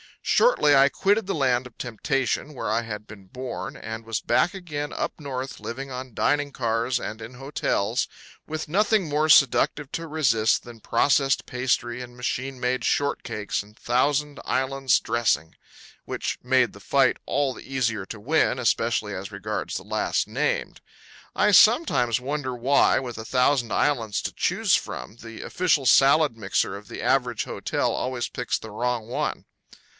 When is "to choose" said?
24.23-24.75